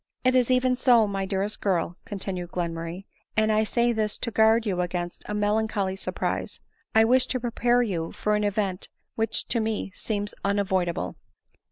"It 0.25 0.33
is 0.33 0.49
even 0.49 0.75
so, 0.75 1.05
my 1.05 1.27
dearest 1.27 1.61
girl," 1.61 1.95
continued 2.05 2.49
Glenmur 2.49 2.85
ray," 2.85 3.05
and 3.37 3.51
I 3.51 3.63
say 3.63 3.91
this 3.91 4.17
to 4.17 4.31
guard 4.31 4.65
you 4.65 4.81
against 4.81 5.21
a 5.27 5.35
melancholy 5.35 5.95
surprise: 5.95 6.59
I 6.95 7.03
wish 7.03 7.27
to 7.27 7.39
prepare 7.39 7.83
you 7.83 8.11
for 8.11 8.33
an 8.35 8.43
event 8.43 8.89
which 9.13 9.47
to 9.49 9.59
me 9.59 9.91
seems 9.93 10.33
unavoidable." 10.43 11.17